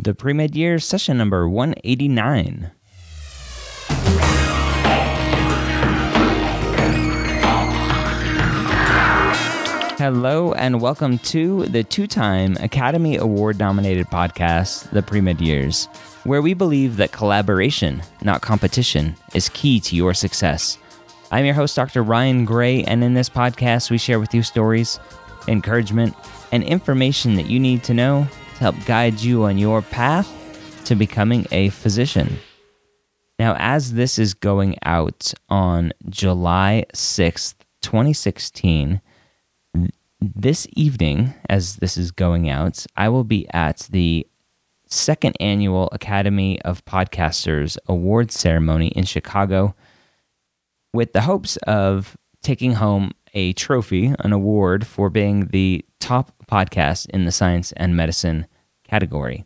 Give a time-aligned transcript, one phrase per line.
[0.00, 2.72] The pre med year session number 189.
[9.96, 15.86] Hello, and welcome to the two time Academy Award nominated podcast, The Pre Med Years,
[16.24, 20.76] where we believe that collaboration, not competition, is key to your success.
[21.30, 22.02] I'm your host, Dr.
[22.02, 24.98] Ryan Gray, and in this podcast, we share with you stories,
[25.46, 26.14] encouragement,
[26.50, 30.30] and information that you need to know to help guide you on your path
[30.84, 32.38] to becoming a physician.
[33.38, 39.00] Now, as this is going out on July 6th, 2016,
[40.20, 44.26] this evening, as this is going out, I will be at the
[44.86, 49.74] second annual Academy of Podcasters Awards ceremony in Chicago
[50.92, 57.08] with the hopes of taking home a trophy, an award for being the top podcast
[57.10, 58.46] in the science and medicine
[58.84, 59.44] category.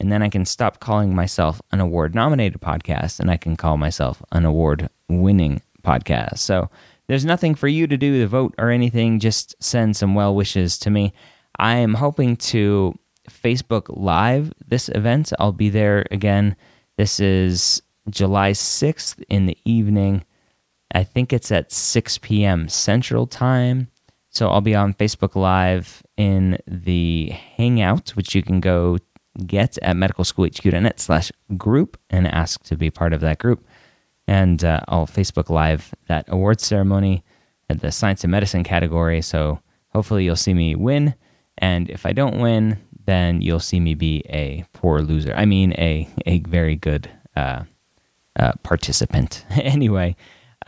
[0.00, 3.76] And then I can stop calling myself an award nominated podcast and I can call
[3.76, 6.38] myself an award winning podcast.
[6.38, 6.70] So
[7.08, 9.18] there's nothing for you to do to vote or anything.
[9.18, 11.12] Just send some well wishes to me.
[11.58, 12.94] I am hoping to
[13.28, 15.32] Facebook Live this event.
[15.38, 16.54] I'll be there again.
[16.96, 20.24] This is July 6th in the evening.
[20.94, 22.68] I think it's at 6 p.m.
[22.68, 23.88] Central Time.
[24.30, 28.98] So I'll be on Facebook Live in the Hangout, which you can go
[29.46, 33.64] get at medicalschoolhq.net slash group and ask to be part of that group
[34.28, 37.24] and uh, I'll Facebook Live that awards ceremony
[37.70, 39.22] at the science and medicine category.
[39.22, 39.58] So
[39.88, 41.14] hopefully you'll see me win,
[41.56, 45.34] and if I don't win, then you'll see me be a poor loser.
[45.34, 47.64] I mean, a a very good uh,
[48.38, 49.44] uh, participant.
[49.50, 50.14] anyway.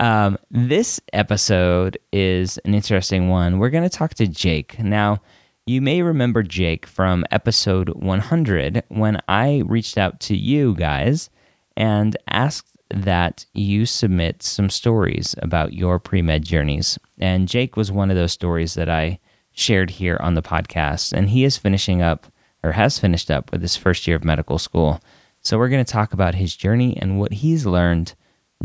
[0.00, 3.58] Um, this episode is an interesting one.
[3.58, 4.78] We're going to talk to Jake.
[4.78, 5.18] Now,
[5.66, 11.28] you may remember Jake from episode 100 when I reached out to you guys
[11.76, 16.98] and asked that you submit some stories about your pre med journeys.
[17.18, 19.18] And Jake was one of those stories that I
[19.52, 21.12] shared here on the podcast.
[21.12, 22.26] And he is finishing up,
[22.64, 25.02] or has finished up, with his first year of medical school.
[25.42, 28.14] So we're going to talk about his journey and what he's learned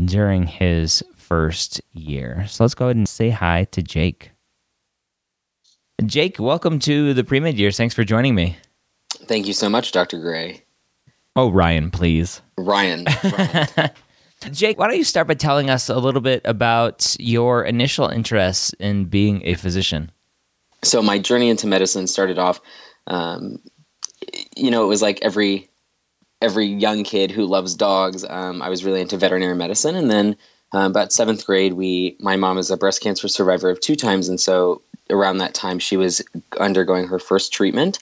[0.02, 2.46] during his first year.
[2.48, 4.30] So let's go ahead and say hi to Jake.
[6.04, 7.76] Jake, welcome to the pre med years.
[7.76, 8.56] Thanks for joining me.
[9.24, 10.20] Thank you so much, Dr.
[10.20, 10.62] Gray.
[11.34, 12.42] Oh, Ryan, please.
[12.56, 13.06] Ryan.
[13.24, 13.90] Ryan.
[14.52, 18.74] Jake, why don't you start by telling us a little bit about your initial interest
[18.74, 20.12] in being a physician?
[20.82, 22.60] So, my journey into medicine started off,
[23.06, 23.58] um,
[24.56, 25.70] you know, it was like every
[26.42, 28.24] every young kid who loves dogs.
[28.28, 30.36] Um, I was really into veterinary medicine, and then
[30.72, 34.28] um, about seventh grade, we my mom is a breast cancer survivor of two times,
[34.28, 36.22] and so around that time, she was
[36.58, 37.98] undergoing her first treatment,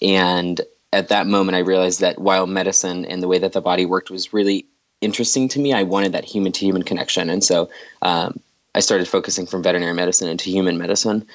[0.00, 0.60] and
[0.92, 4.10] at that moment, I realized that while medicine and the way that the body worked
[4.10, 4.66] was really
[5.00, 5.72] interesting to me.
[5.72, 7.70] I wanted that human to human connection, and so
[8.02, 8.40] um,
[8.74, 11.26] I started focusing from veterinary medicine into human medicine.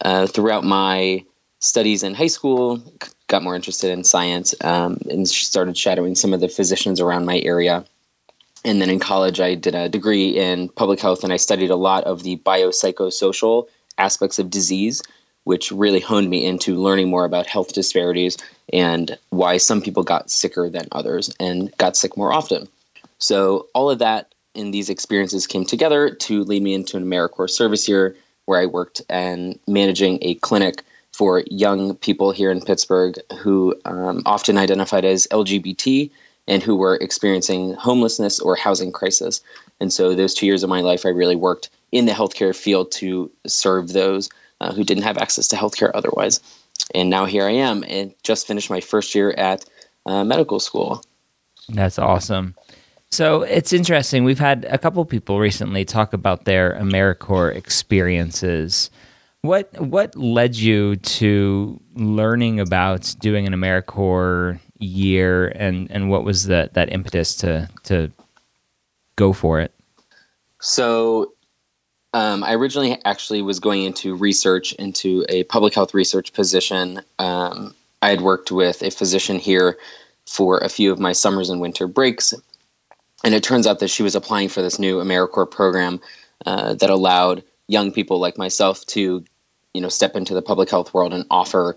[0.00, 1.24] Uh, throughout my
[1.60, 2.82] studies in high school,
[3.28, 7.40] got more interested in science um, and started shadowing some of the physicians around my
[7.40, 7.84] area.
[8.66, 11.76] And then in college, I did a degree in public health, and I studied a
[11.76, 15.04] lot of the biopsychosocial aspects of disease,
[15.44, 18.36] which really honed me into learning more about health disparities
[18.72, 22.66] and why some people got sicker than others and got sick more often.
[23.18, 27.50] So all of that and these experiences came together to lead me into an AmeriCorps
[27.50, 28.16] service year
[28.46, 34.22] where I worked and managing a clinic for young people here in Pittsburgh who um,
[34.26, 36.10] often identified as LGBT
[36.48, 39.40] and who were experiencing homelessness or housing crisis.
[39.80, 42.92] And so, those two years of my life, I really worked in the healthcare field
[42.92, 44.28] to serve those
[44.60, 46.40] uh, who didn't have access to healthcare otherwise.
[46.94, 49.64] And now here I am, and just finished my first year at
[50.06, 51.02] uh, medical school.
[51.68, 52.54] That's awesome.
[53.10, 54.24] So it's interesting.
[54.24, 58.90] We've had a couple people recently talk about their AmeriCorps experiences.
[59.42, 66.46] What what led you to learning about doing an AmeriCorps year, and and what was
[66.46, 68.10] that that impetus to to
[69.16, 69.72] go for it?
[70.60, 71.32] So,
[72.14, 77.02] um, I originally actually was going into research into a public health research position.
[77.18, 79.78] Um, I had worked with a physician here
[80.26, 82.34] for a few of my summers and winter breaks,
[83.24, 86.00] and it turns out that she was applying for this new AmeriCorps program
[86.44, 89.24] uh, that allowed young people like myself to,
[89.74, 91.76] you know, step into the public health world and offer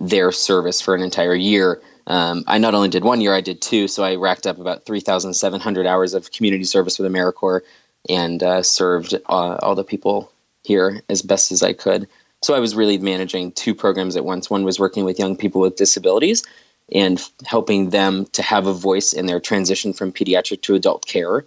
[0.00, 1.80] their service for an entire year.
[2.06, 3.86] Um, I not only did one year, I did two.
[3.86, 7.60] So I racked up about 3,700 hours of community service with AmeriCorps
[8.08, 10.32] and uh, served uh, all the people
[10.64, 12.08] here as best as I could.
[12.42, 14.48] So I was really managing two programs at once.
[14.48, 16.42] One was working with young people with disabilities
[16.92, 21.44] and helping them to have a voice in their transition from pediatric to adult care.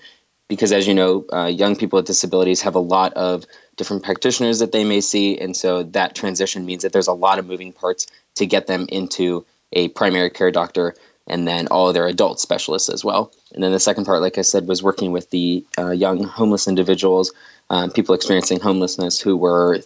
[0.47, 3.45] Because as you know, uh, young people with disabilities have a lot of
[3.75, 5.37] different practitioners that they may see.
[5.37, 8.85] And so that transition means that there's a lot of moving parts to get them
[8.89, 10.95] into a primary care doctor
[11.27, 13.31] and then all of their adult specialists as well.
[13.53, 16.67] And then the second part, like I said, was working with the uh, young homeless
[16.67, 17.31] individuals,
[17.69, 19.79] um, people experiencing homelessness who were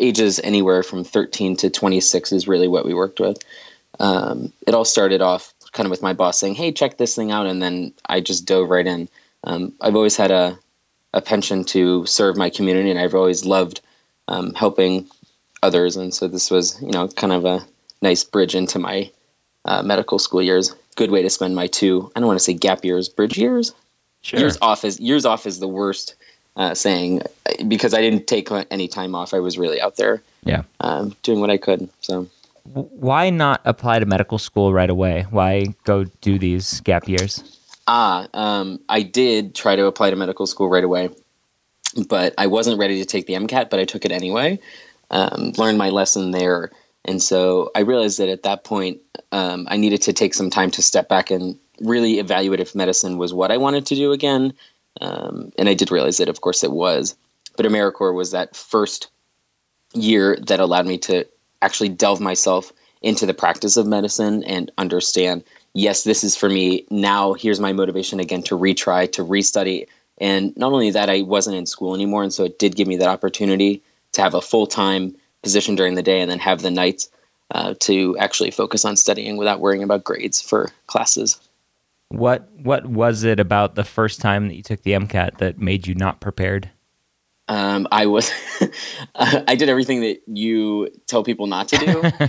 [0.00, 3.38] ages anywhere from 13 to 26 is really what we worked with.
[4.00, 7.30] Um, it all started off kind of with my boss saying, "Hey, check this thing
[7.30, 9.08] out," and then I just dove right in.
[9.44, 10.58] Um, I've always had a
[11.14, 13.80] a penchant to serve my community, and I've always loved
[14.28, 15.08] um, helping
[15.62, 17.64] others, and so this was, you know, kind of a
[18.00, 19.10] nice bridge into my
[19.64, 20.74] uh, medical school years.
[20.96, 22.10] Good way to spend my two.
[22.14, 23.72] I don't want to say gap years, bridge years.
[24.22, 24.40] Sure.
[24.40, 26.14] Years off is years off is the worst
[26.56, 27.22] uh, saying
[27.66, 29.34] because I didn't take any time off.
[29.34, 31.88] I was really out there, yeah, um, doing what I could.
[32.02, 32.28] So,
[32.64, 35.26] why not apply to medical school right away?
[35.30, 37.58] Why go do these gap years?
[37.86, 41.10] Ah, um, I did try to apply to medical school right away,
[42.08, 44.58] but I wasn't ready to take the MCAT, but I took it anyway.
[45.10, 46.70] Um, learned my lesson there.
[47.04, 49.00] And so I realized that at that point,
[49.32, 53.18] um, I needed to take some time to step back and really evaluate if medicine
[53.18, 54.54] was what I wanted to do again.
[55.00, 57.16] Um, and I did realize that, of course, it was.
[57.56, 59.10] But AmeriCorps was that first
[59.94, 61.26] year that allowed me to
[61.60, 66.86] actually delve myself into the practice of medicine and understand yes, this is for me.
[66.90, 69.86] Now, here's my motivation again to retry, to restudy.
[70.18, 72.22] And not only that, I wasn't in school anymore.
[72.22, 73.82] And so it did give me that opportunity
[74.12, 77.10] to have a full time position during the day and then have the nights
[77.50, 81.40] uh, to actually focus on studying without worrying about grades for classes.
[82.08, 85.86] What what was it about the first time that you took the MCAT that made
[85.86, 86.70] you not prepared?
[87.48, 88.30] Um, I was
[89.14, 92.28] I did everything that you tell people not to do,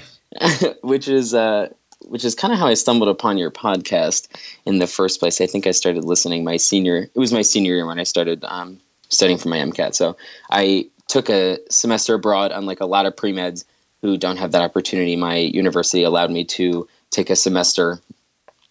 [0.87, 1.69] which is uh,
[2.05, 4.27] which is kind of how I stumbled upon your podcast
[4.65, 5.41] in the first place.
[5.41, 7.09] I think I started listening my senior.
[7.13, 8.79] It was my senior year when I started um,
[9.09, 9.95] studying for my MCAT.
[9.95, 10.17] So
[10.51, 12.51] I took a semester abroad.
[12.53, 13.65] Unlike a lot of pre meds
[14.01, 17.99] who don't have that opportunity, my university allowed me to take a semester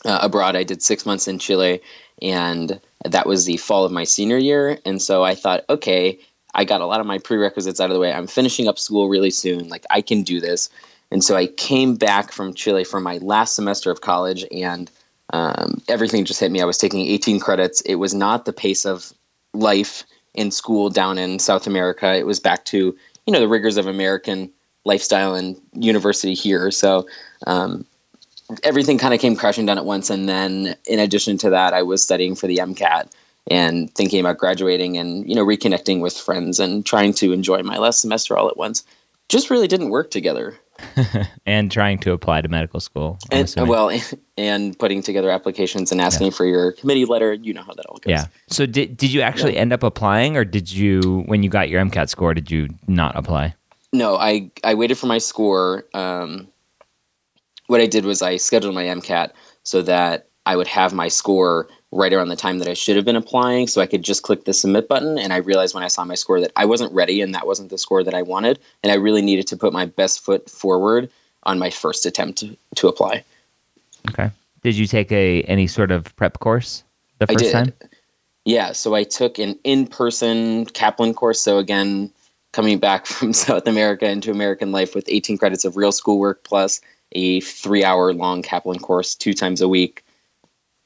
[0.04, 0.56] uh, abroad.
[0.56, 1.80] I did six months in Chile,
[2.20, 4.78] and that was the fall of my senior year.
[4.84, 6.18] And so I thought, okay,
[6.54, 8.12] I got a lot of my prerequisites out of the way.
[8.12, 9.68] I'm finishing up school really soon.
[9.68, 10.68] Like I can do this.
[11.12, 14.90] And so I came back from Chile for my last semester of college, and
[15.34, 16.62] um, everything just hit me.
[16.62, 17.82] I was taking 18 credits.
[17.82, 19.12] It was not the pace of
[19.52, 22.14] life in school down in South America.
[22.14, 24.50] It was back to you know the rigors of American
[24.86, 26.70] lifestyle and university here.
[26.70, 27.06] So
[27.46, 27.84] um,
[28.62, 30.08] everything kind of came crashing down at once.
[30.08, 33.12] And then in addition to that, I was studying for the MCAT
[33.50, 37.76] and thinking about graduating and you know reconnecting with friends and trying to enjoy my
[37.76, 38.82] last semester all at once.
[39.28, 40.58] Just really didn't work together.
[41.46, 43.18] and trying to apply to medical school.
[43.30, 43.90] I'm and, well,
[44.36, 46.32] and putting together applications and asking yeah.
[46.32, 47.34] for your committee letter.
[47.34, 48.10] You know how that all goes.
[48.10, 48.26] Yeah.
[48.48, 49.60] So did did you actually yeah.
[49.60, 53.16] end up applying, or did you, when you got your MCAT score, did you not
[53.16, 53.54] apply?
[53.92, 55.84] No, I I waited for my score.
[55.94, 56.48] Um,
[57.66, 61.68] what I did was I scheduled my MCAT so that I would have my score
[61.92, 63.68] right around the time that I should have been applying.
[63.68, 65.18] So I could just click the submit button.
[65.18, 67.70] And I realized when I saw my score that I wasn't ready and that wasn't
[67.70, 68.58] the score that I wanted.
[68.82, 71.10] And I really needed to put my best foot forward
[71.44, 73.22] on my first attempt to, to apply.
[74.08, 74.30] Okay.
[74.62, 76.82] Did you take a any sort of prep course
[77.18, 77.72] the first time?
[78.44, 81.40] Yeah, so I took an in-person Kaplan course.
[81.40, 82.10] So again,
[82.52, 86.80] coming back from South America into American life with 18 credits of real schoolwork plus
[87.12, 90.04] a three-hour long Kaplan course two times a week.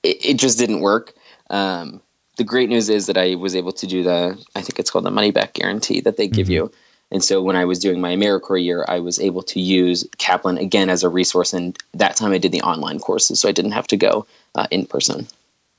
[0.06, 1.14] It, it just didn't work.
[1.50, 2.00] Um,
[2.36, 5.04] the great news is that I was able to do the, I think it's called
[5.04, 6.70] the money back guarantee that they give you.
[7.10, 10.58] And so when I was doing my AmeriCorps year, I was able to use Kaplan
[10.58, 11.52] again as a resource.
[11.52, 14.66] And that time I did the online courses, so I didn't have to go uh,
[14.70, 15.26] in person.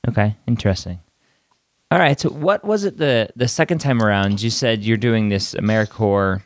[0.08, 0.98] Okay, interesting.
[1.90, 4.42] All right, so what was it the the second time around?
[4.42, 6.42] You said you're doing this AmeriCorps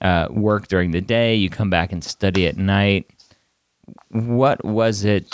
[0.00, 1.34] uh, work during the day.
[1.34, 3.10] You come back and study at night.
[4.10, 5.28] What was it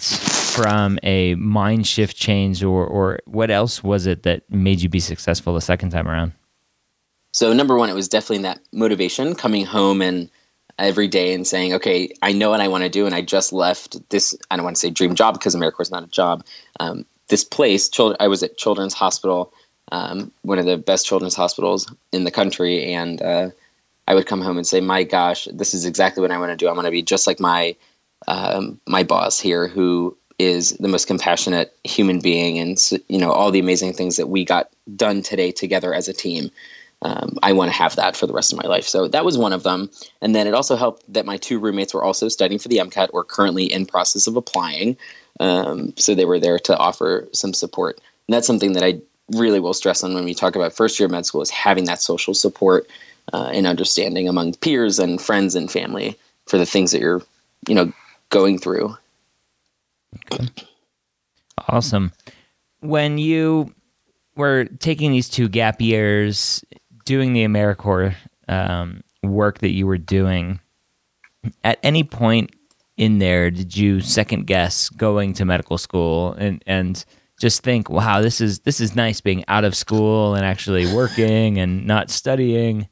[0.63, 5.01] from a mind shift change, or or what else was it that made you be
[5.01, 6.33] successful the second time around?
[7.33, 10.31] So number one, it was definitely that motivation coming home and
[10.79, 13.53] every day and saying, okay, I know what I want to do, and I just
[13.53, 14.37] left this.
[14.51, 16.45] I don't want to say dream job because AmeriCorps is not a job.
[16.81, 19.53] Um, this place, I was at Children's Hospital,
[19.93, 23.51] um, one of the best children's hospitals in the country, and uh,
[24.07, 26.57] I would come home and say, my gosh, this is exactly what I want to
[26.57, 26.69] do.
[26.69, 27.77] I want to be just like my
[28.27, 32.79] um, my boss here, who is the most compassionate human being, and
[33.09, 36.51] you know all the amazing things that we got done today together as a team
[37.03, 38.85] um, I want to have that for the rest of my life.
[38.85, 39.91] So that was one of them.
[40.21, 43.11] And then it also helped that my two roommates were also studying for the MCAT
[43.13, 44.97] or currently in process of applying.
[45.39, 48.01] Um, so they were there to offer some support.
[48.27, 49.01] And that's something that I
[49.37, 52.03] really will stress on when we talk about first year med school is having that
[52.03, 52.89] social support
[53.33, 57.23] uh, and understanding among peers and friends and family for the things that you're,
[57.69, 57.93] you know,
[58.31, 58.97] going through.
[60.17, 60.49] Okay.
[61.69, 62.13] Awesome.
[62.81, 63.75] When you
[64.37, 66.65] were taking these two gap years,
[67.05, 68.15] doing the AmeriCorps
[68.49, 70.61] um, work that you were doing,
[71.65, 72.51] at any point
[72.97, 77.05] in there did you second guess going to medical school and and
[77.41, 81.59] just think, wow, this is this is nice being out of school and actually working
[81.59, 82.89] and not studying?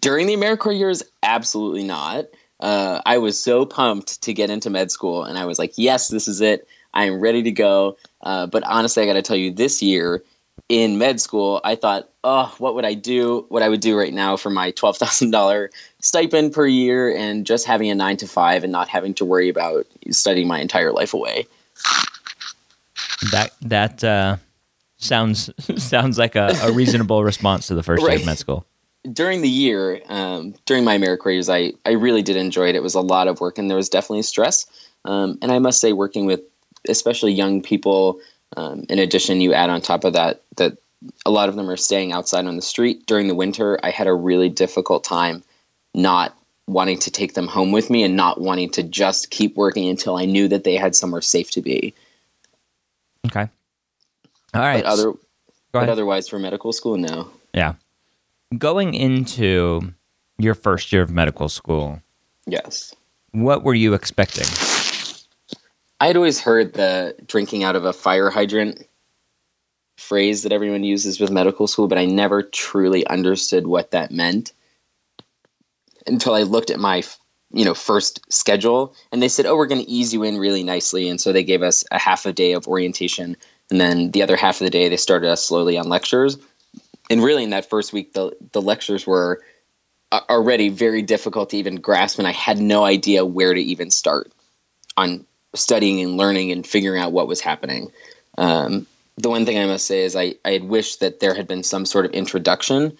[0.00, 2.24] During the AmeriCorps years, absolutely not.
[2.60, 6.08] Uh, I was so pumped to get into med school, and I was like, yes,
[6.08, 6.66] this is it.
[6.94, 7.96] I am ready to go.
[8.20, 10.22] Uh, but honestly, I got to tell you, this year
[10.68, 13.46] in med school, I thought, oh, what would I do?
[13.48, 17.46] What I would do right now for my twelve thousand dollar stipend per year, and
[17.46, 20.92] just having a nine to five, and not having to worry about studying my entire
[20.92, 21.46] life away.
[23.30, 24.36] That that uh,
[24.98, 25.50] sounds
[25.82, 28.12] sounds like a, a, reasonable response to the first right.
[28.12, 28.66] year of med school.
[29.12, 32.74] During the year, um, during my AmeriCorps years, I I really did enjoy it.
[32.74, 34.66] It was a lot of work, and there was definitely stress.
[35.04, 36.40] Um, and I must say, working with
[36.88, 38.20] especially young people
[38.56, 40.78] um, in addition, you add on top of that that
[41.24, 43.78] a lot of them are staying outside on the street during the winter.
[43.82, 45.42] I had a really difficult time
[45.94, 46.36] not
[46.66, 50.16] wanting to take them home with me and not wanting to just keep working until
[50.16, 51.94] I knew that they had somewhere safe to be.
[53.26, 53.48] Okay.
[54.54, 54.82] All right.
[54.82, 55.12] But other,
[55.72, 57.30] but otherwise, for medical school, no.
[57.54, 57.74] Yeah.
[58.56, 59.92] Going into
[60.38, 62.00] your first year of medical school.
[62.46, 62.94] Yes.
[63.32, 64.46] What were you expecting?
[66.00, 68.86] I had always heard the drinking out of a fire hydrant
[69.98, 74.52] phrase that everyone uses with medical school, but I never truly understood what that meant
[76.06, 77.02] until I looked at my
[77.50, 80.62] you know first schedule and they said oh we're going to ease you in really
[80.62, 83.36] nicely and so they gave us a half a day of orientation
[83.70, 86.36] and then the other half of the day they started us slowly on lectures
[87.10, 89.42] and really in that first week the the lectures were
[90.12, 94.32] already very difficult to even grasp and I had no idea where to even start
[94.96, 97.90] on studying and learning and figuring out what was happening.
[98.36, 98.86] Um,
[99.16, 101.62] the one thing I must say is I, I had wished that there had been
[101.62, 102.96] some sort of introduction.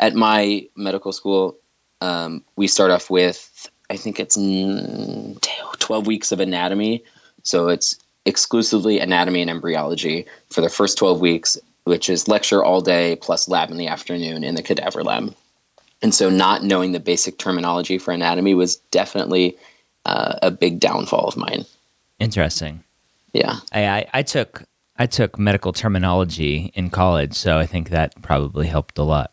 [0.00, 1.56] At my medical school,
[2.00, 7.04] um, we start off with, I think it's 12 weeks of anatomy.
[7.42, 12.80] So it's exclusively anatomy and embryology for the first 12 weeks, which is lecture all
[12.80, 15.34] day plus lab in the afternoon in the cadaver lab.
[16.02, 19.56] And so not knowing the basic terminology for anatomy was definitely
[20.04, 21.64] uh, a big downfall of mine.
[22.18, 22.82] Interesting.
[23.32, 23.56] Yeah.
[23.72, 24.64] I, I, I took
[24.98, 29.32] I took medical terminology in college, so I think that probably helped a lot.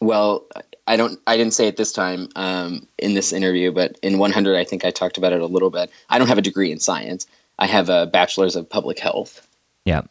[0.00, 0.46] Well,
[0.86, 1.20] I don't.
[1.26, 4.84] I didn't say it this time um, in this interview, but in 100, I think
[4.84, 5.90] I talked about it a little bit.
[6.10, 7.26] I don't have a degree in science.
[7.58, 9.46] I have a bachelor's of public health.
[9.84, 10.02] Yeah.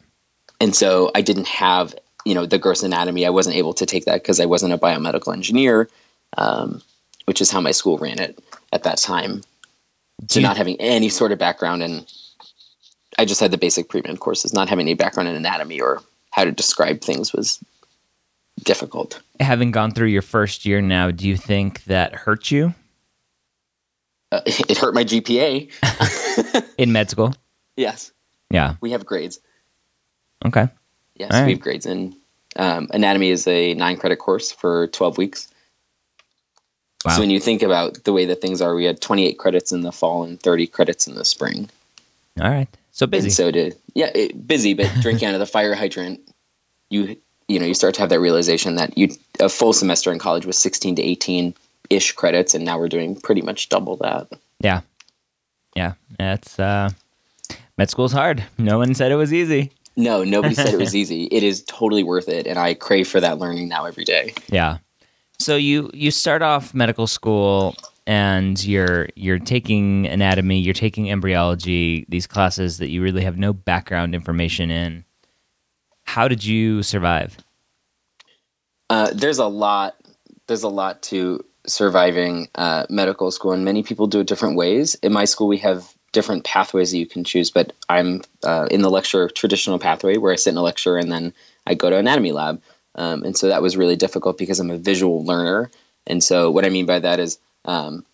[0.60, 1.94] And so I didn't have,
[2.24, 3.26] you know, the gross anatomy.
[3.26, 5.88] I wasn't able to take that because I wasn't a biomedical engineer,
[6.36, 6.82] um,
[7.26, 8.38] which is how my school ran it
[8.72, 9.42] at that time
[10.28, 12.06] to not having any sort of background in
[13.18, 16.44] I just had the basic pre-med courses, not having any background in anatomy or how
[16.44, 17.62] to describe things was
[18.64, 19.20] difficult.
[19.40, 22.74] Having gone through your first year now, do you think that hurt you?
[24.32, 25.70] Uh, it hurt my GPA
[26.78, 27.34] in med school.
[27.76, 28.12] Yes.
[28.50, 28.76] Yeah.
[28.80, 29.40] We have grades.
[30.44, 30.68] Okay.
[31.16, 31.46] Yes, right.
[31.46, 32.16] we have grades in
[32.56, 35.48] um, anatomy is a nine credit course for 12 weeks.
[37.04, 37.12] Wow.
[37.12, 39.82] So when you think about the way that things are, we had 28 credits in
[39.82, 41.68] the fall and 30 credits in the spring.
[42.40, 42.68] All right.
[42.92, 43.26] So busy.
[43.26, 46.20] And so did, yeah, it, busy, but drinking out of the fire hydrant,
[46.88, 47.16] you,
[47.48, 49.08] you know, you start to have that realization that you,
[49.40, 51.54] a full semester in college was 16 to 18
[51.90, 52.54] ish credits.
[52.54, 54.28] And now we're doing pretty much double that.
[54.60, 54.80] Yeah.
[55.76, 55.94] Yeah.
[56.18, 56.90] That's, uh,
[57.76, 58.44] med school's hard.
[58.56, 59.72] No one said it was easy.
[59.96, 61.24] No, nobody said it was easy.
[61.24, 64.34] It is totally worth it, and I crave for that learning now every day.
[64.48, 64.78] Yeah.
[65.38, 72.06] So you you start off medical school and you're you're taking anatomy, you're taking embryology,
[72.08, 75.04] these classes that you really have no background information in.
[76.04, 77.36] How did you survive?
[78.90, 79.96] Uh, there's a lot.
[80.46, 84.94] There's a lot to surviving uh, medical school, and many people do it different ways.
[84.96, 88.80] In my school, we have different pathways that you can choose, but I'm uh, in
[88.80, 91.34] the lecture traditional pathway where I sit in a lecture and then
[91.66, 92.62] I go to anatomy lab.
[92.94, 95.70] Um, and so that was really difficult because I'm a visual learner.
[96.06, 98.06] And so what I mean by that is um,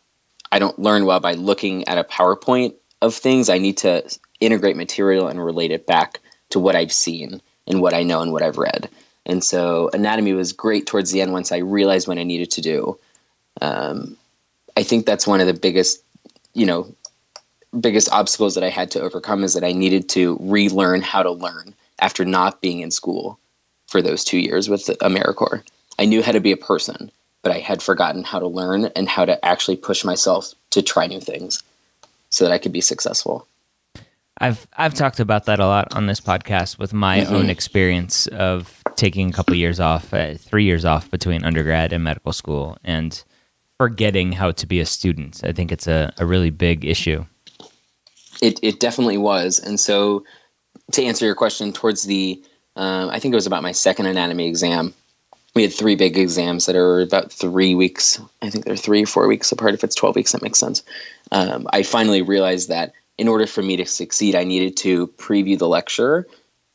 [0.50, 3.48] I don't learn well by looking at a PowerPoint of things.
[3.48, 4.02] I need to
[4.40, 6.18] integrate material and relate it back
[6.50, 8.88] to what I've seen and what I know and what I've read.
[9.26, 12.62] And so anatomy was great towards the end once I realized what I needed to
[12.62, 12.98] do.
[13.60, 14.16] Um,
[14.76, 16.02] I think that's one of the biggest,
[16.54, 16.94] you know,
[17.78, 21.30] biggest obstacles that I had to overcome is that I needed to relearn how to
[21.30, 23.38] learn after not being in school
[23.86, 25.62] for those two years with AmeriCorps.
[25.98, 27.10] I knew how to be a person,
[27.42, 31.06] but I had forgotten how to learn and how to actually push myself to try
[31.06, 31.62] new things
[32.30, 33.46] so that I could be successful.
[34.38, 37.34] I've I've talked about that a lot on this podcast with my mm-hmm.
[37.34, 42.02] own experience of taking a couple years off, uh, three years off between undergrad and
[42.02, 43.22] medical school, and
[43.76, 45.42] forgetting how to be a student.
[45.44, 47.26] I think it's a, a really big issue.
[48.40, 50.24] It it definitely was, and so
[50.92, 52.42] to answer your question, towards the
[52.76, 54.94] um, I think it was about my second anatomy exam.
[55.54, 58.20] We had three big exams that are about three weeks.
[58.40, 59.74] I think they're three, or four weeks apart.
[59.74, 60.82] If it's twelve weeks, that makes sense.
[61.32, 65.58] Um, I finally realized that in order for me to succeed, I needed to preview
[65.58, 66.26] the lecture.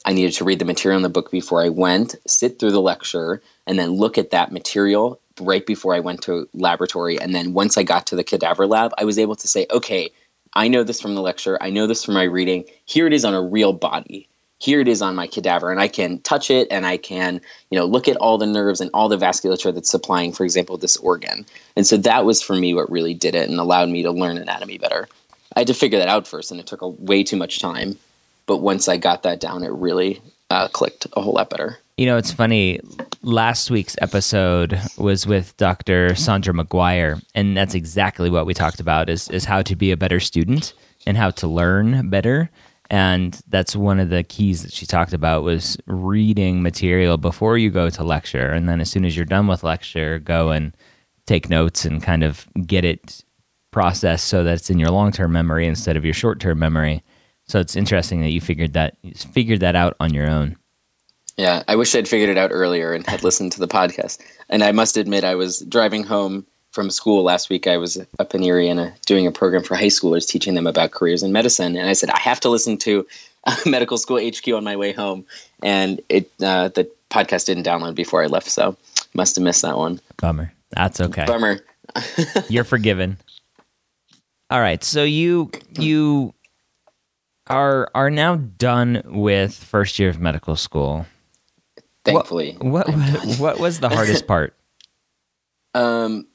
[0.06, 2.82] I needed to read the material in the book before I went, sit through the
[2.82, 7.20] lecture, and then look at that material right before I went to laboratory.
[7.20, 10.12] And then once I got to the cadaver lab, I was able to say, okay,
[10.56, 11.58] I know this from the lecture.
[11.62, 12.66] I know this from my reading.
[12.86, 14.30] Here it is on a real body.
[14.58, 17.78] Here it is on my cadaver, and I can touch it, and I can, you
[17.78, 20.96] know, look at all the nerves and all the vasculature that's supplying, for example, this
[20.98, 21.46] organ.
[21.76, 24.38] And so that was for me what really did it and allowed me to learn
[24.38, 25.10] anatomy better.
[25.56, 27.98] I had to figure that out first, and it took a, way too much time.
[28.46, 31.78] But once I got that down, it really uh, clicked a whole lot better.
[31.98, 32.82] You know, it's funny.
[33.22, 36.10] Last week's episode was with Dr.
[36.10, 39.98] Saundra McGuire, and that's exactly what we talked about is is how to be a
[39.98, 40.74] better student
[41.08, 42.50] and how to learn better.
[42.90, 47.72] And that's one of the keys that she talked about was reading material before you
[47.72, 50.76] go to lecture, and then as soon as you're done with lecture, go and
[51.26, 53.24] take notes and kind of get it
[53.72, 57.06] processed so that it's in your long term memory instead of your short term memory.
[57.48, 60.58] So it's interesting that you figured that figured that out on your own.
[61.38, 64.20] Yeah, I wish I'd figured it out earlier and had listened to the podcast.
[64.50, 67.68] And I must admit, I was driving home from school last week.
[67.68, 70.92] I was up in Erie and doing a program for high schoolers, teaching them about
[70.92, 71.76] careers in medicine.
[71.76, 73.06] And I said, I have to listen to
[73.46, 75.26] uh, Medical School HQ on my way home.
[75.62, 78.78] And it uh, the podcast didn't download before I left, so
[79.14, 80.00] must have missed that one.
[80.18, 80.54] Bummer.
[80.72, 81.26] That's okay.
[81.26, 81.60] Bummer.
[82.50, 83.18] You're forgiven.
[84.50, 86.34] All right, so you you
[87.48, 91.06] are are now done with first year of medical school.
[92.06, 94.56] Thankfully, what what, what was the hardest part?
[95.74, 96.28] Um,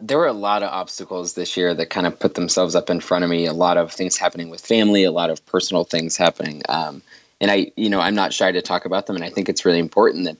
[0.00, 3.00] there were a lot of obstacles this year that kind of put themselves up in
[3.00, 3.46] front of me.
[3.46, 6.62] A lot of things happening with family, a lot of personal things happening.
[6.68, 7.02] Um,
[7.40, 9.16] and I, you know, I'm not shy to talk about them.
[9.16, 10.36] And I think it's really important that,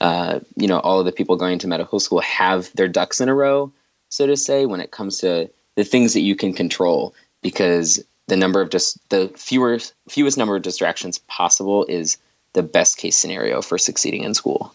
[0.00, 3.28] uh, you know, all of the people going to medical school have their ducks in
[3.28, 3.72] a row,
[4.08, 8.36] so to say, when it comes to the things that you can control, because the
[8.36, 12.18] number of just the fewer fewest number of distractions possible is
[12.52, 14.74] the best case scenario for succeeding in school.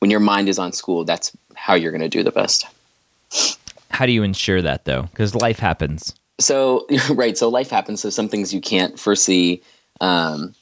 [0.00, 2.66] When your mind is on school, that's how you're going to do the best.
[3.90, 5.02] How do you ensure that though?
[5.02, 6.14] Because life happens.
[6.38, 8.00] So right, so life happens.
[8.00, 9.62] So some things you can't foresee,
[10.00, 10.54] um,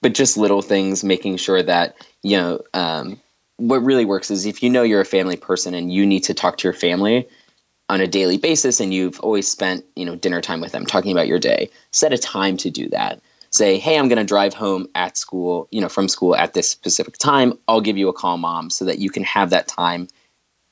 [0.00, 2.60] but just little things, making sure that you know.
[2.74, 3.20] Um,
[3.58, 6.34] what really works is if you know you're a family person and you need to
[6.34, 7.28] talk to your family
[7.88, 11.12] on a daily basis, and you've always spent you know dinner time with them, talking
[11.12, 11.68] about your day.
[11.90, 13.20] Set a time to do that
[13.52, 16.68] say, hey, I'm going to drive home at school, you know, from school at this
[16.68, 17.52] specific time.
[17.68, 20.08] I'll give you a call, mom, so that you can have that time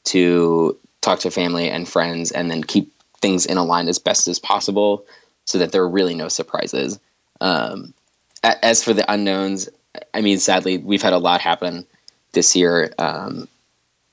[0.05, 4.29] to talk to family and friends and then keep things in a line as best
[4.29, 5.05] as possible
[5.45, 6.99] so that there are really no surprises.
[7.41, 7.93] Um,
[8.43, 9.69] as for the unknowns,
[10.15, 11.87] I mean, sadly, we've had a lot happen
[12.33, 13.49] this year, um,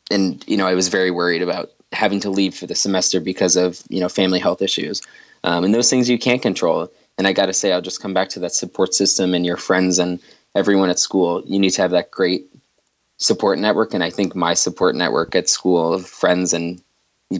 [0.10, 3.56] and you know, I was very worried about having to leave for the semester because
[3.56, 5.01] of you know family health issues,
[5.43, 6.91] um, and those things you can't control.
[7.17, 9.58] And I got to say, I'll just come back to that support system and your
[9.58, 10.19] friends and
[10.56, 11.43] everyone at school.
[11.45, 12.45] You need to have that great
[13.17, 16.82] support network, and I think my support network at school of friends and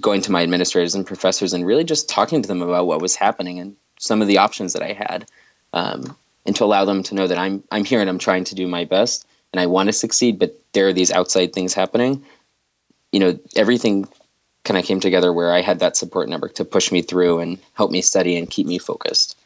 [0.02, 3.16] going to my administrators and professors and really just talking to them about what was
[3.16, 5.26] happening and some of the options that I had,
[5.74, 8.56] um, and to allow them to know that I'm I'm here and I'm trying to
[8.56, 12.24] do my best and I want to succeed, but there are these outside things happening.
[13.12, 14.08] You know, everything
[14.64, 17.58] kind of came together where I had that support network to push me through and
[17.74, 19.38] help me study and keep me focused,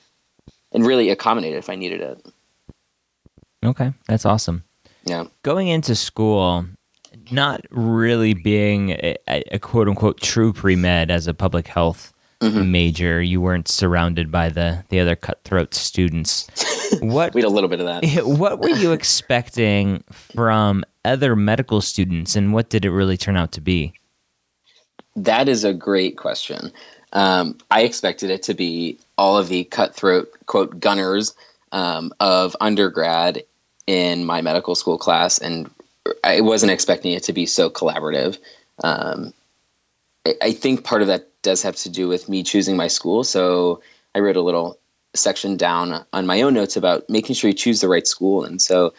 [0.71, 2.25] and really accommodate it if I needed it.
[3.63, 4.63] Okay, that's awesome.
[5.05, 6.65] Yeah, going into school,
[7.31, 12.71] not really being a, a quote unquote true pre med as a public health mm-hmm.
[12.71, 16.47] major, you weren't surrounded by the the other cutthroat students.
[16.99, 18.03] What we had a little bit of that.
[18.25, 23.53] What were you expecting from other medical students, and what did it really turn out
[23.53, 23.93] to be?
[25.15, 26.71] That is a great question.
[27.13, 31.35] Um, I expected it to be all of the cutthroat quote gunners
[31.71, 33.43] um, of undergrad
[33.87, 35.69] in my medical school class, and
[36.23, 38.37] I wasn't expecting it to be so collaborative.
[38.83, 39.33] Um,
[40.25, 43.23] I, I think part of that does have to do with me choosing my school.
[43.23, 43.81] So
[44.15, 44.79] I wrote a little
[45.13, 48.43] section down on my own notes about making sure you choose the right school.
[48.43, 48.93] And so,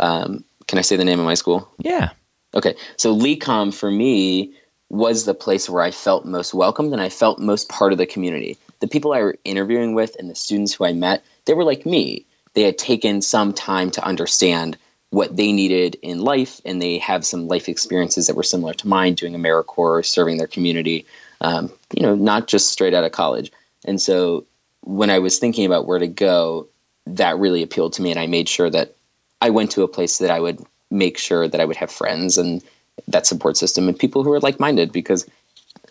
[0.00, 1.68] um, can I say the name of my school?
[1.78, 2.10] Yeah.
[2.54, 2.74] Okay.
[2.96, 4.54] So LECOM for me
[4.92, 8.06] was the place where I felt most welcomed and I felt most part of the
[8.06, 8.58] community.
[8.80, 11.86] The people I were interviewing with and the students who I met, they were like
[11.86, 12.26] me.
[12.52, 14.76] They had taken some time to understand
[15.08, 18.88] what they needed in life, and they have some life experiences that were similar to
[18.88, 21.06] mine, doing AmeriCorps, serving their community,
[21.40, 23.50] um, you know, not just straight out of college.
[23.86, 24.44] And so
[24.82, 26.66] when I was thinking about where to go,
[27.06, 28.94] that really appealed to me, and I made sure that
[29.40, 32.36] I went to a place that I would make sure that I would have friends
[32.36, 32.62] and
[33.08, 35.28] that support system and people who are like minded because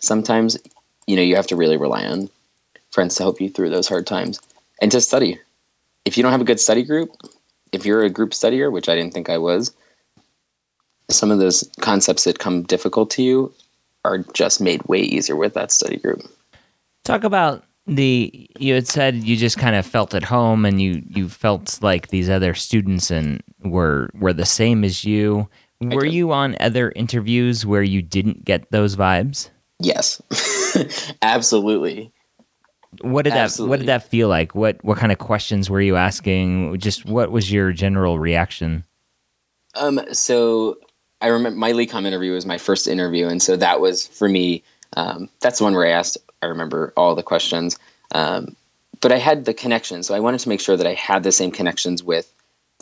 [0.00, 0.58] sometimes,
[1.06, 2.28] you know, you have to really rely on
[2.90, 4.40] friends to help you through those hard times
[4.80, 5.38] and to study.
[6.04, 7.10] If you don't have a good study group,
[7.72, 9.72] if you're a group studier, which I didn't think I was,
[11.10, 13.52] some of those concepts that come difficult to you
[14.04, 16.22] are just made way easier with that study group.
[17.04, 21.02] Talk about the you had said you just kind of felt at home and you
[21.08, 25.48] you felt like these other students and were were the same as you.
[25.90, 29.50] Were you on other interviews where you didn't get those vibes?
[29.80, 30.22] Yes.
[31.22, 32.12] Absolutely.
[33.00, 33.66] What did Absolutely.
[33.66, 34.54] that what did that feel like?
[34.54, 36.78] What what kind of questions were you asking?
[36.78, 38.84] Just what was your general reaction?
[39.74, 40.76] Um so
[41.20, 44.62] I remember my LECOM interview was my first interview and so that was for me
[44.94, 47.78] um, that's the one where I asked I remember all the questions.
[48.14, 48.56] Um,
[49.00, 51.32] but I had the connection so I wanted to make sure that I had the
[51.32, 52.32] same connections with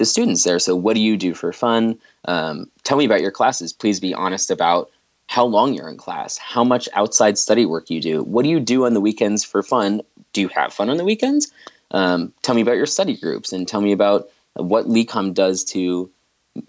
[0.00, 0.58] the students there.
[0.58, 1.98] So what do you do for fun?
[2.24, 3.74] Um, tell me about your classes.
[3.74, 4.90] Please be honest about
[5.26, 8.58] how long you're in class, how much outside study work you do, what do you
[8.58, 10.00] do on the weekends for fun?
[10.32, 11.52] Do you have fun on the weekends?
[11.90, 16.10] Um, tell me about your study groups and tell me about what LECOM does to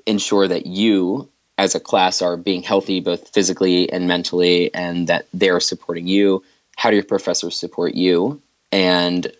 [0.06, 5.26] ensure that you as a class are being healthy both physically and mentally and that
[5.34, 6.44] they're supporting you.
[6.76, 8.42] How do your professors support you?
[8.74, 9.32] And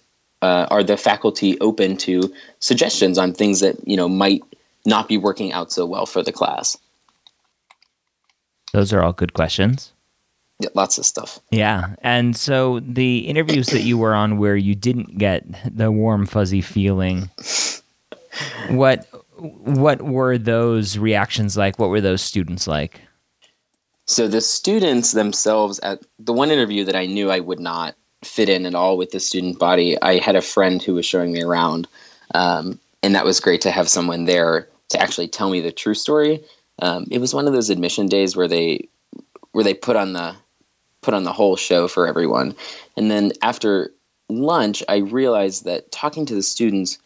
[0.42, 4.44] uh, are the faculty open to suggestions on things that you know might
[4.86, 6.78] not be working out so well for the class?
[8.74, 9.94] Those are all good questions.
[10.60, 11.40] Yeah, lots of stuff.
[11.50, 11.96] Yeah.
[12.04, 15.44] And so the interviews that you were on where you didn't get
[15.76, 17.30] the warm fuzzy feeling
[18.70, 21.80] what what were those reactions like?
[21.80, 23.02] What were those students like?
[24.06, 28.50] So the students themselves at the one interview that I knew I would not fit
[28.50, 31.42] in at all with the student body, I had a friend who was showing me
[31.42, 31.88] around.
[32.36, 35.96] Um, and that was great to have someone there to actually tell me the true
[35.96, 36.44] story
[36.82, 38.88] um, it was one of those admission days where they
[39.52, 40.36] where they put on the
[41.02, 42.56] put on the whole show for everyone.
[42.96, 43.92] And then after
[44.30, 47.00] lunch, I realized that talking to the students,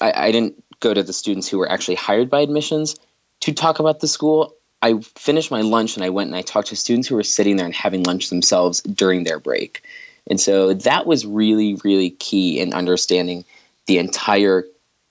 [0.00, 2.96] I, I didn't go to the students who were actually hired by admissions
[3.40, 4.54] to talk about the school.
[4.82, 7.56] I finished my lunch and I went and I talked to students who were sitting
[7.56, 9.82] there and having lunch themselves during their break.
[10.28, 13.44] And so that was really, really key in understanding
[13.86, 14.64] the entire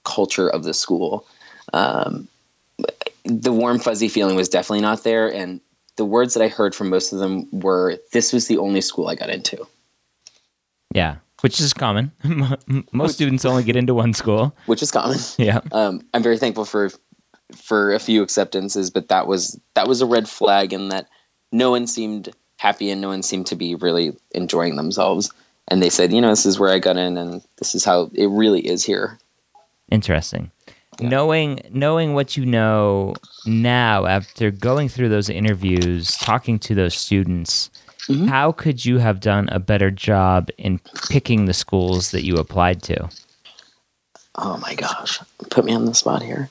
[0.04, 1.26] culture of the school.
[1.73, 2.28] Um,
[3.26, 5.62] the warm fuzzy feeling was definitely not there and
[5.95, 9.08] the words that i heard from most of them were this was the only school
[9.08, 9.65] i got into.
[10.93, 12.10] Yeah which is common.
[12.93, 14.56] Most students only get into one school.
[14.65, 15.19] Which is common.
[15.38, 15.60] Yeah.
[15.73, 16.89] Um, i'm very thankful for
[17.56, 21.08] for a few acceptances but that was that was a red flag in that
[21.52, 25.32] no one seemed happy and no one seemed to be really enjoying themselves
[25.67, 28.10] and they said you know this is where i got in and this is how
[28.13, 29.19] it really is here
[29.91, 30.49] interesting
[31.02, 33.13] knowing knowing what you know
[33.45, 37.69] now after going through those interviews, talking to those students,
[38.08, 38.28] Mhm.
[38.30, 42.84] how could you have done a better job in picking the schools that you applied
[42.84, 43.10] to?
[44.36, 46.49] Oh my gosh, put me on the spot here.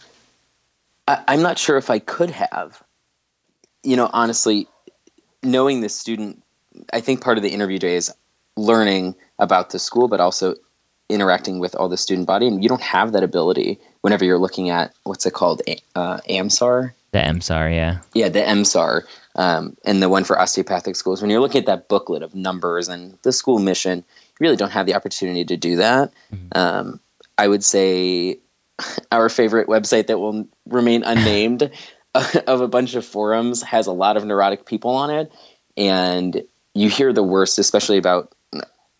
[1.08, 2.82] I, I'm not sure if I could have.
[3.82, 4.66] You know, honestly,
[5.42, 6.42] knowing the student,
[6.92, 8.12] I think part of the interview day is
[8.56, 10.54] learning about the school, but also
[11.08, 12.46] interacting with all the student body.
[12.46, 15.62] And you don't have that ability whenever you're looking at what's it called,
[15.94, 16.92] uh, AMSAR.
[17.12, 17.98] The MSAR, yeah.
[18.14, 19.02] Yeah, the MSAR
[19.36, 21.20] um, and the one for osteopathic schools.
[21.20, 24.70] When you're looking at that booklet of numbers and the school mission, you really don't
[24.70, 26.12] have the opportunity to do that.
[26.54, 27.00] Um,
[27.38, 28.38] I would say
[29.12, 31.70] our favorite website that will remain unnamed
[32.46, 35.32] of a bunch of forums has a lot of neurotic people on it,
[35.76, 36.42] and
[36.74, 38.34] you hear the worst, especially about.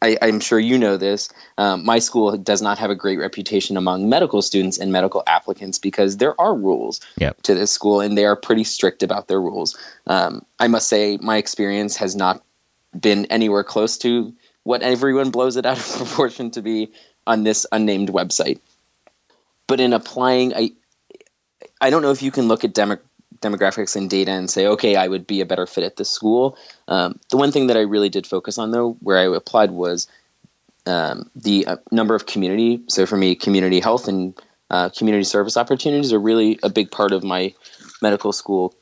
[0.01, 1.29] I, I'm sure you know this.
[1.59, 5.79] Um, my school does not have a great reputation among medical students and medical applicants
[5.79, 7.43] because there are rules Yep.
[7.43, 9.79] to this school, and they are pretty strict about their rules.
[10.09, 12.43] Um, I must say, my experience has not
[12.99, 16.91] been anywhere close to what everyone blows it out of proportion to be
[17.27, 18.59] on this unnamed website.
[19.69, 20.73] But in applying, I
[21.83, 22.97] I don't know if you can look at demo,
[23.41, 26.57] demographics and data and say, okay, I would be a better fit at this school.
[26.87, 30.07] Um, the one thing that I really did focus on, though, where I applied was
[30.87, 32.81] um, the uh, number of community.
[32.89, 34.41] So for me, community health and
[34.71, 37.53] uh, community service opportunities are really a big part of my
[38.01, 38.75] medical school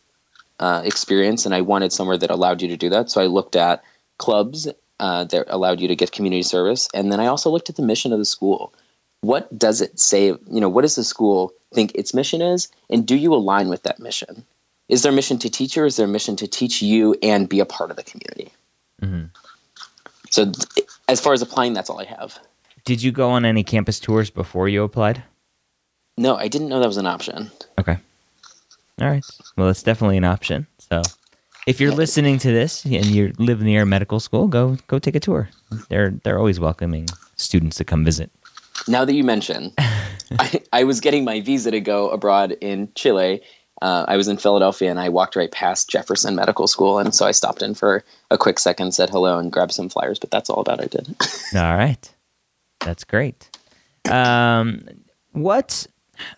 [0.60, 3.10] uh, experience, and I wanted somewhere that allowed you to do that.
[3.10, 3.82] So I looked at
[4.18, 4.68] clubs
[5.00, 7.82] uh, that allowed you to get community service, and then I also looked at the
[7.82, 8.74] mission of the school.
[9.22, 10.26] What does it say?
[10.28, 13.82] You know, what does the school think its mission is, and do you align with
[13.82, 14.44] that mission?
[14.88, 17.60] Is their mission to teach you, or is their mission to teach you and be
[17.60, 18.50] a part of the community?
[19.02, 19.30] Mhm.
[20.30, 20.50] So,
[21.08, 22.38] as far as applying, that's all I have.
[22.84, 25.22] Did you go on any campus tours before you applied?
[26.16, 27.50] No, I didn't know that was an option.
[27.78, 27.98] Okay.
[29.00, 29.24] All right.
[29.56, 30.66] Well, it's definitely an option.
[30.78, 31.02] So,
[31.66, 35.14] if you're listening to this and you live near a medical school, go go take
[35.14, 35.50] a tour.
[35.88, 37.06] They're they're always welcoming
[37.36, 38.30] students to come visit.
[38.88, 39.72] Now that you mention,
[40.38, 43.42] I, I was getting my visa to go abroad in Chile.
[43.82, 47.26] Uh, I was in Philadelphia and I walked right past Jefferson Medical School, and so
[47.26, 50.18] I stopped in for a quick second, said hello, and grabbed some flyers.
[50.18, 51.08] But that's all about I did.
[51.54, 52.14] All right.
[52.80, 53.50] That's great.
[54.10, 54.82] Um,
[55.32, 55.86] what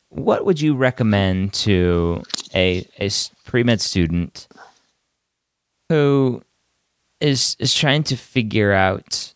[0.09, 2.23] what would you recommend to
[2.55, 3.11] a a
[3.45, 4.49] pre med student
[5.89, 6.43] who
[7.21, 9.35] is is trying to figure out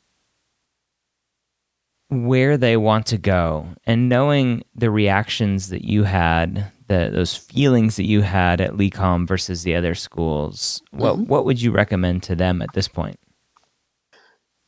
[2.08, 7.96] where they want to go and knowing the reactions that you had the those feelings
[7.96, 11.26] that you had at LECOM versus the other schools what Mhm.
[11.26, 13.18] what would you recommend to them at this point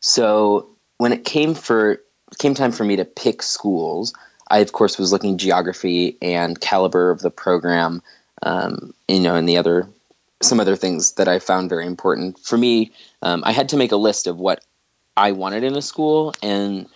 [0.00, 2.00] So when it came for
[2.38, 4.12] came time for me to pick schools,
[4.50, 8.02] I of course was looking geography and caliber of the program,
[8.42, 9.88] um, you know, and the other
[10.42, 12.92] some other things that I found very important for me.
[13.22, 14.64] Um, I had to make a list of what
[15.16, 16.86] I wanted in a school, and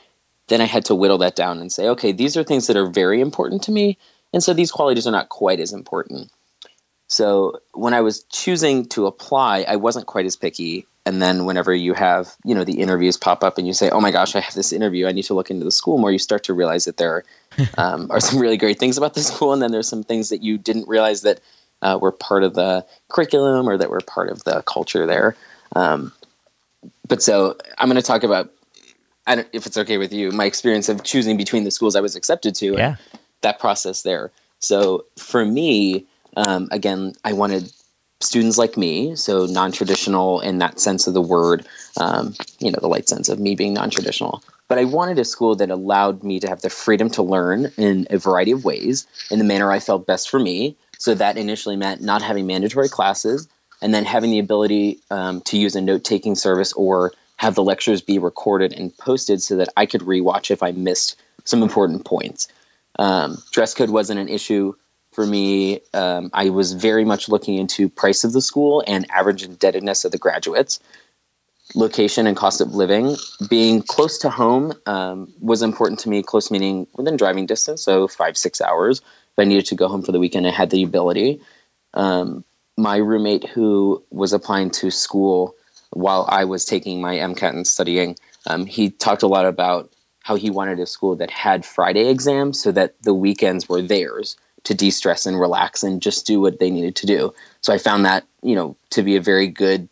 [0.49, 2.87] then I had to whittle that down and say, okay, these are things that are
[2.87, 3.99] very important to me,
[4.33, 6.31] and so these qualities are not quite as important.
[7.09, 10.87] So when I was choosing to apply, I wasn't quite as picky.
[11.05, 14.01] And then whenever you have, you know, the interviews pop up and you say, "Oh
[14.01, 15.07] my gosh, I have this interview.
[15.07, 17.25] I need to look into the school more," you start to realize that there
[17.77, 20.43] um, are some really great things about the school, and then there's some things that
[20.43, 21.41] you didn't realize that
[21.83, 25.37] uh, were part of the curriculum or that were part of the culture there.
[25.75, 26.13] Um,
[27.07, 28.51] but so I'm going to talk about,
[29.27, 32.01] I don't, if it's okay with you, my experience of choosing between the schools I
[32.01, 32.77] was accepted to.
[32.77, 32.97] yeah
[33.43, 34.31] that process there.
[34.61, 36.07] So for me,
[36.37, 37.71] um, again, I wanted
[38.21, 41.67] students like me, so non-traditional in that sense of the word,
[42.01, 44.43] um, you know, the light sense of me being non-traditional.
[44.69, 48.07] But I wanted a school that allowed me to have the freedom to learn in
[48.11, 50.77] a variety of ways in the manner I felt best for me.
[50.99, 53.49] So that initially meant not having mandatory classes,
[53.83, 58.01] and then having the ability um, to use a note-taking service or have the lectures
[58.01, 62.47] be recorded and posted so that I could rewatch if I missed some important points.
[63.01, 64.75] Um, dress code wasn't an issue
[65.11, 65.81] for me.
[65.93, 70.13] Um, I was very much looking into price of the school and average indebtedness of
[70.13, 70.79] the graduates.
[71.75, 73.17] Location and cost of living.
[73.51, 76.23] Being close to home um, was important to me.
[76.23, 79.01] Close meaning within driving distance, so five six hours.
[79.01, 81.41] If I needed to go home for the weekend, I had the ability.
[81.95, 82.45] Um,
[82.77, 85.57] my roommate, who was applying to school
[85.93, 90.37] while I was taking my MCAT and studying, um, he talked a lot about how
[90.37, 94.75] he wanted a school that had Friday exams so that the weekends were theirs to
[94.75, 97.35] de-stress and relax and just do what they needed to do.
[97.61, 99.89] So I found that, you know, to be a very good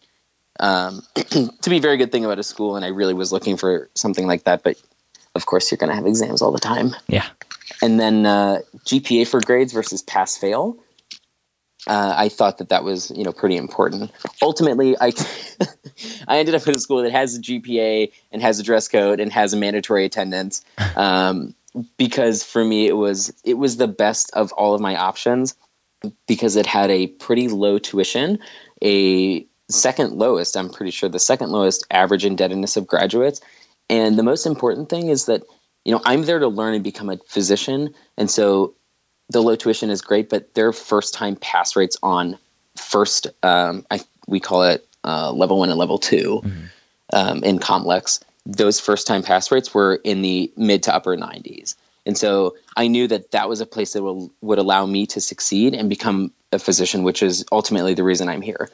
[0.60, 3.56] um, to be a very good thing about a school and I really was looking
[3.56, 4.80] for something like that, but
[5.34, 6.94] of course you're going to have exams all the time.
[7.08, 7.26] Yeah.
[7.82, 10.76] and then uh, GPA for grades versus pass fail.
[11.86, 14.10] Uh, I thought that that was you know pretty important.
[14.42, 15.12] Ultimately, I
[16.28, 19.20] I ended up in a school that has a GPA and has a dress code
[19.20, 20.64] and has a mandatory attendance
[20.96, 21.54] um,
[21.96, 25.54] because for me it was it was the best of all of my options
[26.26, 28.38] because it had a pretty low tuition,
[28.82, 33.40] a second lowest, I'm pretty sure the second lowest average indebtedness of graduates.
[33.88, 35.42] And the most important thing is that,
[35.84, 37.94] you know, I'm there to learn and become a physician.
[38.16, 38.74] And so
[39.30, 42.36] the low tuition is great, but their first time pass rates on
[42.76, 46.60] first, um, I, we call it uh, level one and level 2 mm-hmm.
[47.12, 51.76] um, in COMLEX, those first time pass rates were in the mid to upper 90s.
[52.06, 55.20] And so I knew that that was a place that will, would allow me to
[55.20, 58.68] succeed and become a physician, which is ultimately the reason I'm here.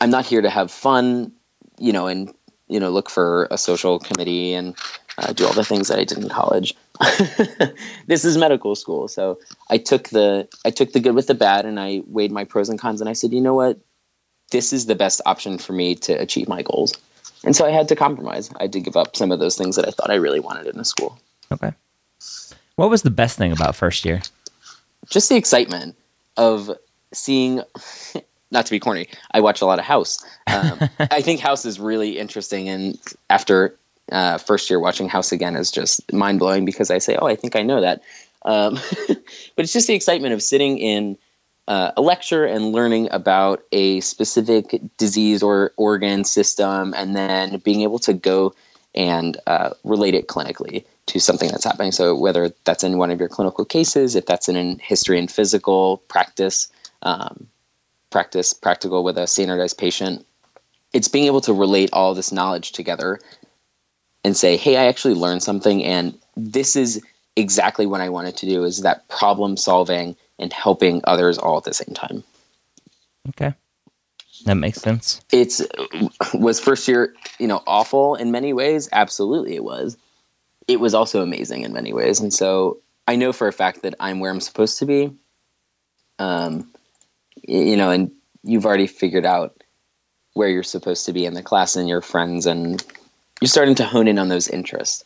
[0.00, 1.32] I'm not here to have fun,
[1.78, 2.32] you know, and
[2.68, 4.76] you know, look for a social committee and
[5.18, 6.74] uh, do all the things that I did in college.
[8.06, 9.38] this is medical school, so
[9.70, 12.68] I took the I took the good with the bad, and I weighed my pros
[12.68, 13.78] and cons, and I said, you know what,
[14.50, 16.94] this is the best option for me to achieve my goals.
[17.44, 18.50] And so I had to compromise.
[18.58, 20.66] I had to give up some of those things that I thought I really wanted
[20.66, 21.18] in a school.
[21.52, 21.72] Okay.
[22.76, 24.22] What was the best thing about first year?
[25.08, 25.96] Just the excitement
[26.36, 26.70] of
[27.12, 27.62] seeing.
[28.52, 30.24] Not to be corny, I watch a lot of House.
[30.46, 32.96] Um, I think House is really interesting, and
[33.28, 33.76] after
[34.12, 37.36] uh, first year watching House again is just mind blowing because I say, "Oh, I
[37.36, 38.02] think I know that."
[38.44, 38.74] Um,
[39.08, 41.18] but it's just the excitement of sitting in
[41.68, 47.82] uh, a lecture and learning about a specific disease or organ system, and then being
[47.82, 48.54] able to go
[48.94, 51.92] and uh, relate it clinically to something that's happening.
[51.92, 55.98] So whether that's in one of your clinical cases, if that's in history and physical
[56.08, 56.68] practice,
[57.02, 57.46] um,
[58.10, 60.24] practice practical with a standardized patient,
[60.92, 63.20] it's being able to relate all this knowledge together
[64.26, 67.00] and say, "Hey, I actually learned something, and this is
[67.36, 71.64] exactly what I wanted to do." Is that problem solving and helping others all at
[71.64, 72.24] the same time?
[73.28, 73.54] Okay.
[74.44, 75.20] That makes sense.
[75.30, 75.62] It's
[76.34, 78.88] was first year, you know, awful in many ways.
[78.90, 79.96] Absolutely, it was
[80.66, 82.18] it was also amazing in many ways.
[82.18, 85.12] And so I know for a fact that I'm where I'm supposed to be.
[86.18, 86.72] Um,
[87.46, 88.10] you know, and
[88.42, 89.62] you've already figured out
[90.34, 92.82] where you're supposed to be in the class and your friends, and
[93.40, 95.04] you're starting to hone in on those interests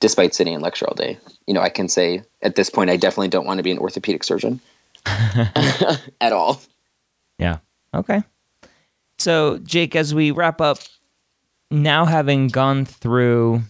[0.00, 1.18] despite sitting in lecture all day.
[1.46, 3.78] You know, I can say at this point, I definitely don't want to be an
[3.78, 4.60] orthopedic surgeon
[5.06, 6.60] at all.
[7.38, 7.58] Yeah.
[7.94, 8.22] Okay.
[9.18, 10.78] So, Jake, as we wrap up,
[11.70, 13.62] now having gone through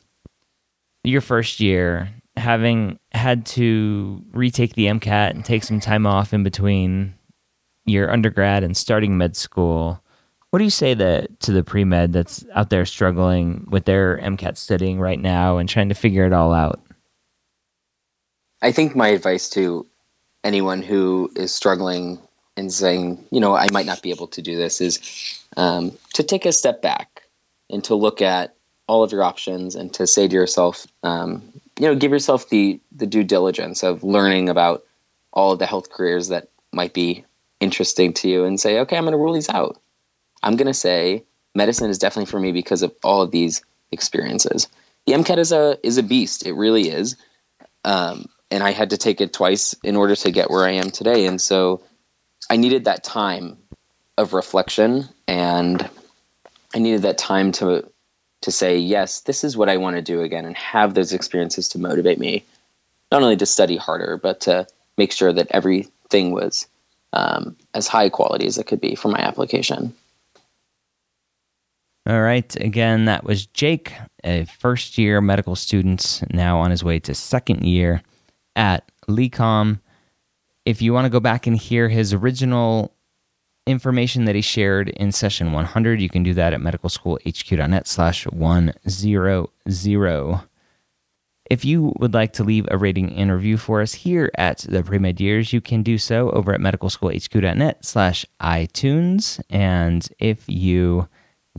[1.04, 6.42] your first year, having had to retake the MCAT and take some time off in
[6.42, 7.14] between
[7.86, 10.02] your undergrad and starting med school,
[10.50, 14.18] what do you say that to the pre med that's out there struggling with their
[14.18, 16.80] MCAT studying right now and trying to figure it all out?
[18.62, 19.86] I think my advice to
[20.42, 22.18] anyone who is struggling
[22.56, 26.22] and saying, you know, I might not be able to do this is um, to
[26.22, 27.22] take a step back
[27.70, 28.54] and to look at
[28.88, 31.42] all of your options and to say to yourself, um,
[31.78, 34.82] you know, give yourself the the due diligence of learning about
[35.32, 37.24] all of the health careers that might be
[37.60, 39.80] interesting to you, and say, okay, I'm going to rule these out.
[40.42, 41.24] I'm going to say
[41.54, 44.68] medicine is definitely for me because of all of these experiences.
[45.06, 46.46] The MCAT is a is a beast.
[46.46, 47.16] It really is,
[47.84, 50.90] um, and I had to take it twice in order to get where I am
[50.90, 51.26] today.
[51.26, 51.82] And so,
[52.50, 53.56] I needed that time
[54.18, 55.88] of reflection, and
[56.74, 57.90] I needed that time to
[58.42, 61.68] to say, yes, this is what I want to do again and have those experiences
[61.70, 62.44] to motivate me,
[63.10, 66.68] not only to study harder, but to make sure that everything was
[67.12, 69.94] um, as high quality as it could be for my application.
[72.08, 72.56] All right.
[72.56, 73.92] Again, that was Jake,
[74.24, 78.02] a first year medical student, now on his way to second year
[78.56, 79.80] at LECOM.
[80.64, 82.94] If you want to go back and hear his original
[83.68, 86.00] information that he shared in session 100.
[86.00, 90.40] You can do that at medicalschoolhq.net slash 100.
[91.50, 94.82] If you would like to leave a rating and review for us here at the
[94.82, 99.40] Premed Years, you can do so over at medicalschoolhq.net slash iTunes.
[99.48, 101.08] And if you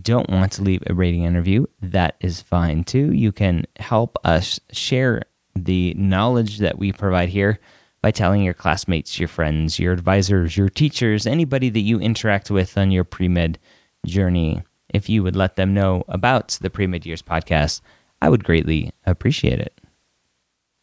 [0.01, 3.11] don't want to leave a rating and review, that is fine too.
[3.13, 5.23] You can help us share
[5.55, 7.59] the knowledge that we provide here
[8.01, 12.77] by telling your classmates, your friends, your advisors, your teachers, anybody that you interact with
[12.77, 13.59] on your pre med
[14.05, 14.63] journey.
[14.93, 17.81] If you would let them know about the Pre Med Years podcast,
[18.21, 19.79] I would greatly appreciate it.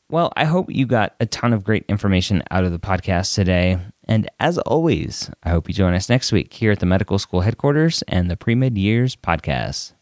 [0.09, 3.79] Well, I hope you got a ton of great information out of the podcast today.
[4.07, 7.41] And as always, I hope you join us next week here at the medical school
[7.41, 9.96] headquarters and the Pre Med Years podcast.